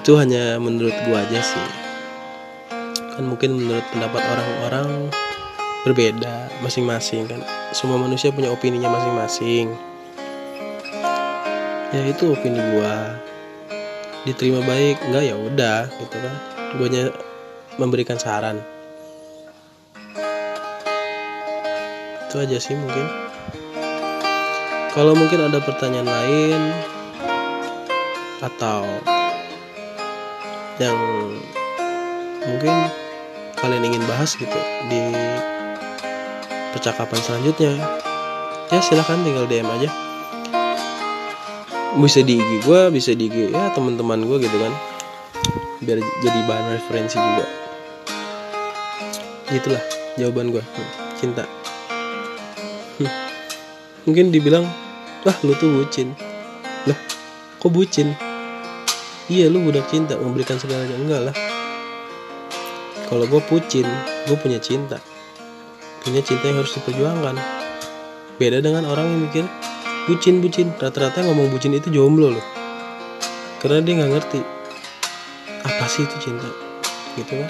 Itu 0.03 0.19
hanya 0.19 0.59
menurut 0.59 0.95
gue 1.07 1.15
aja 1.15 1.39
sih. 1.39 1.67
Kan 3.13 3.29
mungkin 3.29 3.55
menurut 3.59 3.85
pendapat 3.93 4.19
orang-orang 4.25 5.13
berbeda 5.85 6.49
masing-masing 6.63 7.29
kan? 7.29 7.43
Semua 7.75 7.99
manusia 7.99 8.33
punya 8.33 8.49
opininya 8.49 8.89
masing-masing. 8.89 9.71
Ya 11.93 12.09
itu 12.09 12.33
opini 12.33 12.57
gua. 12.73 13.21
Diterima 14.25 14.65
baik 14.65 14.97
enggak 15.05 15.23
ya 15.29 15.35
udah 15.37 15.85
gitu 16.01 16.17
kan. 16.17 16.35
Guanya 16.81 17.13
memberikan 17.77 18.17
saran 18.17 18.72
itu 22.33 22.41
aja 22.41 22.57
sih 22.57 22.73
mungkin. 22.73 23.05
Kalau 24.89 25.13
mungkin 25.13 25.37
ada 25.37 25.61
pertanyaan 25.61 26.09
lain 26.09 26.61
atau 28.41 28.81
yang 30.81 30.97
mungkin 32.41 32.89
kalian 33.53 33.85
ingin 33.85 34.01
bahas 34.09 34.33
gitu 34.33 34.59
di 34.89 35.13
percakapan 36.73 37.21
selanjutnya 37.21 37.77
ya 38.73 38.81
silahkan 38.81 39.21
tinggal 39.21 39.45
DM 39.45 39.69
aja. 39.69 39.93
Bisa 42.01 42.25
di 42.25 42.41
IG 42.41 42.65
gue 42.65 42.81
bisa 42.89 43.13
di 43.13 43.29
IG 43.29 43.53
ya 43.53 43.69
teman-teman 43.77 44.25
gue 44.25 44.41
gitu 44.41 44.57
kan. 44.57 44.73
Biar 45.85 46.01
jadi 46.01 46.39
bahan 46.49 46.81
referensi 46.81 47.13
juga. 47.13 47.45
Itulah 49.53 49.85
jawaban 50.17 50.49
gue 50.49 50.65
cinta 51.21 51.45
mungkin 54.03 54.31
dibilang 54.31 54.67
lah 55.23 55.35
lu 55.43 55.55
tuh 55.55 55.71
bucin. 55.71 56.11
Lah 56.87 56.97
kok 57.59 57.71
bucin? 57.71 58.11
Iya 59.31 59.47
lu 59.47 59.63
budak 59.63 59.87
cinta 59.87 60.19
memberikan 60.19 60.59
segalanya. 60.59 60.95
Enggak 60.99 61.21
lah. 61.31 61.35
Kalau 63.07 63.23
gue 63.27 63.41
pucin 63.47 63.87
gue 64.27 64.37
punya 64.39 64.59
cinta. 64.59 64.99
Punya 66.03 66.19
cinta 66.19 66.51
yang 66.51 66.59
harus 66.59 66.75
diperjuangkan. 66.75 67.39
Beda 68.35 68.59
dengan 68.59 68.83
orang 68.83 69.07
yang 69.07 69.19
mikir 69.31 69.45
bucin 70.11 70.43
bucin. 70.43 70.75
Rata-rata 70.75 71.23
ngomong 71.23 71.47
bucin 71.47 71.71
itu 71.71 71.87
jomblo 71.87 72.35
loh. 72.35 72.45
Karena 73.63 73.79
dia 73.79 73.93
nggak 74.03 74.11
ngerti 74.11 74.39
apa 75.63 75.85
sih 75.87 76.03
itu 76.03 76.17
cinta? 76.19 76.51
Gitu 77.15 77.31
kan. 77.39 77.49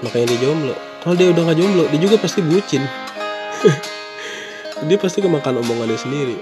Makanya 0.00 0.32
dia 0.32 0.48
jomblo. 0.48 0.72
Kalau 1.04 1.14
dia 1.14 1.28
udah 1.28 1.42
nggak 1.44 1.58
jomblo 1.60 1.84
dia 1.92 2.00
juga 2.00 2.16
pasti 2.16 2.40
bucin 2.40 2.82
dia 4.86 4.98
pasti 5.00 5.18
kemakan 5.18 5.58
omongannya 5.58 5.98
sendiri. 5.98 6.38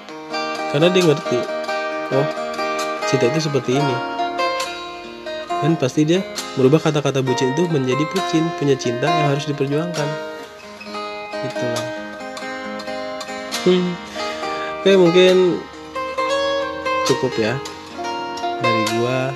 Karena 0.75 0.93
dia 0.93 1.03
ngerti 1.09 1.39
oh 2.13 2.29
cinta 3.09 3.25
itu 3.33 3.41
seperti 3.49 3.81
ini. 3.81 3.97
Dan 5.65 5.81
pasti 5.81 6.05
dia 6.05 6.21
merubah 6.61 6.85
kata-kata 6.85 7.25
bucin 7.25 7.57
itu 7.57 7.65
menjadi 7.73 8.05
pucin 8.13 8.45
punya 8.61 8.77
cinta 8.77 9.09
yang 9.09 9.33
harus 9.33 9.49
diperjuangkan. 9.49 10.09
Itulah. 11.49 11.85
Hmm. 13.65 13.89
Oke 14.85 14.93
mungkin 15.01 15.37
cukup 17.09 17.33
ya 17.41 17.57
dari 18.61 18.85
gua. 19.01 19.33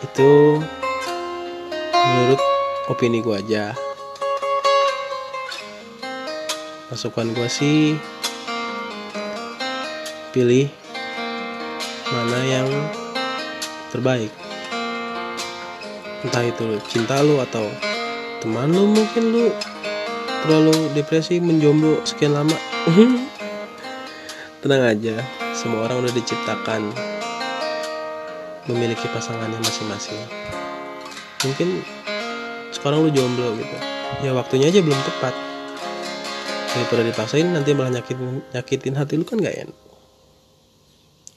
Itu 0.00 0.62
menurut 1.92 2.40
opini 2.88 3.20
gua 3.20 3.42
aja 3.42 3.85
masukan 6.86 7.34
gua 7.34 7.50
sih 7.50 7.98
pilih 10.30 10.70
mana 12.12 12.38
yang 12.46 12.68
terbaik. 13.90 14.30
Entah 16.22 16.44
itu 16.46 16.78
cinta 16.86 17.18
lu 17.26 17.42
atau 17.42 17.66
teman 18.38 18.70
lu 18.70 18.94
mungkin 18.94 19.24
lu 19.34 19.44
terlalu 20.46 20.94
depresi 20.94 21.42
menjomblo 21.42 22.04
sekian 22.06 22.36
lama. 22.36 22.54
Tenang 24.62 24.82
aja 24.86 25.24
semua 25.56 25.90
orang 25.90 26.06
udah 26.06 26.12
diciptakan 26.14 26.94
memiliki 28.70 29.06
pasangannya 29.10 29.58
masing-masing. 29.62 30.18
Mungkin 31.42 31.82
sekarang 32.70 33.06
lu 33.06 33.10
jomblo 33.10 33.54
gitu. 33.58 33.76
Ya 34.22 34.30
waktunya 34.36 34.70
aja 34.70 34.82
belum 34.82 35.00
tepat 35.02 35.45
daripada 36.76 37.02
dipaksain 37.08 37.48
nanti 37.48 37.72
malah 37.72 37.88
nyakitin 37.96 38.44
nyakitin 38.52 38.94
hati 39.00 39.16
lu 39.16 39.24
kan 39.24 39.40
gak 39.40 39.56
enak. 39.56 39.76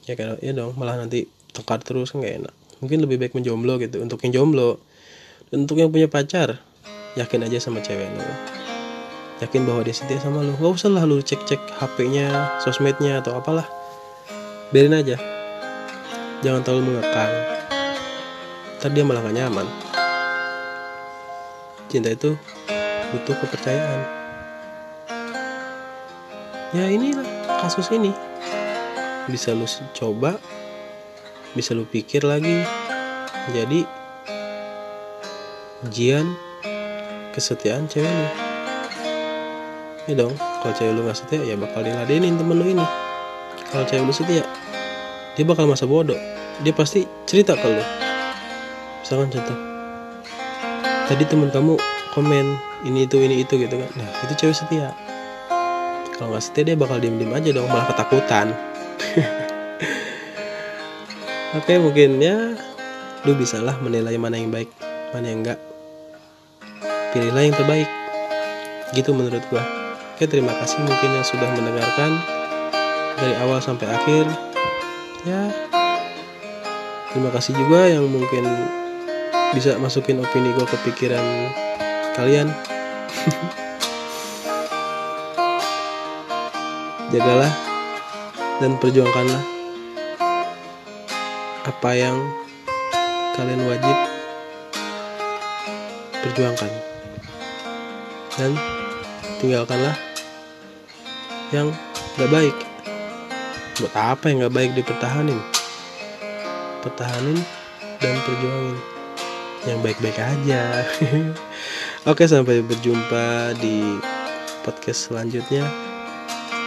Ya 0.04 0.14
kan? 0.20 0.36
Ya 0.44 0.52
dong 0.52 0.76
malah 0.76 1.00
nanti 1.00 1.32
tekar 1.56 1.80
terus 1.80 2.12
kan 2.12 2.20
gak 2.20 2.44
enak. 2.44 2.54
Mungkin 2.84 3.00
lebih 3.08 3.24
baik 3.24 3.34
menjomblo 3.36 3.80
gitu 3.80 4.04
untuk 4.04 4.20
yang 4.28 4.36
jomblo. 4.36 4.84
Dan 5.48 5.66
untuk 5.66 5.80
yang 5.80 5.90
punya 5.90 6.12
pacar 6.12 6.60
yakin 7.16 7.48
aja 7.48 7.58
sama 7.64 7.80
cewek 7.80 8.12
lu. 8.12 8.28
Yakin 9.40 9.64
bahwa 9.64 9.82
dia 9.88 9.96
setia 9.96 10.20
sama 10.20 10.44
lu. 10.44 10.52
Gak 10.60 10.72
usah 10.76 10.92
lah 10.92 11.08
lu 11.08 11.24
cek 11.24 11.48
cek 11.48 11.62
hpnya 11.80 12.60
sosmednya 12.60 13.24
atau 13.24 13.40
apalah. 13.40 13.66
Biarin 14.76 15.00
aja. 15.00 15.16
Jangan 16.44 16.62
terlalu 16.68 16.94
mengekang. 16.94 17.34
Ntar 18.80 18.92
dia 18.92 19.04
malah 19.08 19.24
gak 19.24 19.36
nyaman. 19.40 19.68
Cinta 21.90 22.12
itu 22.14 22.38
butuh 23.10 23.34
kepercayaan 23.42 24.19
ya 26.74 26.86
inilah 26.86 27.26
kasus 27.62 27.90
ini. 27.90 28.14
Bisa 29.30 29.54
lu 29.54 29.66
coba 29.94 30.38
bisa 31.58 31.74
lu 31.74 31.86
pikir 31.86 32.22
lagi. 32.26 32.62
Jadi 33.50 33.82
ujian 35.90 36.30
kesetiaan 37.34 37.90
cewek 37.90 38.10
lu. 38.10 38.28
Ya 40.10 40.14
dong 40.26 40.34
kalau 40.38 40.74
cewek 40.78 40.94
lu 40.94 41.02
nggak 41.06 41.18
setia 41.18 41.42
ya 41.46 41.56
bakal 41.58 41.82
diladenin 41.82 42.38
temen 42.38 42.58
lu 42.58 42.66
ini. 42.70 42.86
Kalau 43.74 43.86
cewek 43.90 44.06
lu 44.06 44.14
setia 44.14 44.46
dia 45.34 45.46
bakal 45.46 45.66
masa 45.66 45.90
bodoh. 45.90 46.18
Dia 46.62 46.76
pasti 46.76 47.08
cerita 47.26 47.58
ke 47.58 47.66
lu. 47.66 47.84
Misalkan 49.02 49.34
contoh. 49.34 49.58
Tadi 51.10 51.26
temen 51.26 51.50
kamu 51.50 51.74
komen 52.14 52.46
ini 52.86 53.10
itu 53.10 53.18
ini 53.18 53.42
itu 53.42 53.58
gitu 53.58 53.74
kan. 53.74 53.90
Nah 53.98 54.10
itu 54.30 54.34
cewek 54.38 54.54
setia 54.54 54.94
kalau 56.20 56.36
nggak 56.36 56.44
setia 56.44 56.68
dia 56.68 56.76
bakal 56.76 57.00
diem 57.00 57.16
diem 57.16 57.32
aja 57.32 57.56
dong 57.56 57.72
malah 57.72 57.88
ketakutan. 57.88 58.52
Oke 61.64 61.80
mungkin 61.80 62.20
ya 62.20 62.60
lu 63.24 63.40
bisa 63.40 63.64
lah 63.64 63.80
menilai 63.80 64.20
mana 64.20 64.36
yang 64.36 64.52
baik 64.52 64.68
mana 65.16 65.32
yang 65.32 65.48
enggak 65.48 65.60
pilihlah 67.16 67.40
yang 67.40 67.56
terbaik. 67.56 67.88
Gitu 68.92 69.16
menurut 69.16 69.40
gua. 69.48 69.64
Oke 70.20 70.28
terima 70.28 70.52
kasih 70.60 70.84
mungkin 70.84 71.10
yang 71.16 71.24
sudah 71.24 71.48
mendengarkan 71.56 72.20
dari 73.16 73.40
awal 73.40 73.64
sampai 73.64 73.88
akhir. 73.88 74.28
Ya 75.24 75.56
terima 77.16 77.32
kasih 77.32 77.56
juga 77.56 77.88
yang 77.88 78.12
mungkin 78.12 78.44
bisa 79.56 79.80
masukin 79.80 80.20
opini 80.20 80.52
gue 80.54 80.68
ke 80.68 80.78
pikiran 80.84 81.26
kalian 82.14 82.54
jagalah 87.10 87.54
dan 88.62 88.78
perjuangkanlah 88.78 89.44
apa 91.66 91.92
yang 91.98 92.18
kalian 93.34 93.62
wajib 93.66 93.98
perjuangkan. 96.22 96.72
Dan 98.38 98.52
tinggalkanlah 99.42 99.96
yang 101.52 101.74
gak 102.16 102.32
baik. 102.32 102.56
Buat 103.80 103.94
apa 103.96 104.24
yang 104.30 104.38
gak 104.48 104.56
baik 104.56 104.72
dipertahanin? 104.78 105.40
Pertahanin 106.86 107.40
dan 108.00 108.16
perjuangin 108.24 108.78
yang 109.68 109.80
baik-baik 109.84 110.20
aja. 110.20 110.88
Oke 112.10 112.30
sampai 112.30 112.64
berjumpa 112.64 113.58
di 113.60 114.00
podcast 114.64 115.12
selanjutnya 115.12 115.89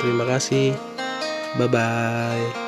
terima 0.02 0.26
kasih. 0.26 0.74
Bye 1.56 1.68
bye 1.70 2.61